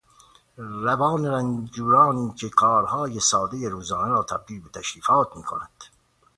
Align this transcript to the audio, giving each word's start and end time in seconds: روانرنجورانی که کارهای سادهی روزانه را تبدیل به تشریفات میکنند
روانرنجورانی 0.57 2.33
که 2.33 2.49
کارهای 2.49 3.19
سادهی 3.19 3.69
روزانه 3.69 4.11
را 4.11 4.23
تبدیل 4.23 4.61
به 4.61 4.69
تشریفات 4.69 5.37
میکنند 5.37 5.83